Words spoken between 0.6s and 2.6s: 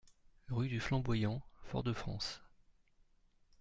du Flamboyant, Fort-de-France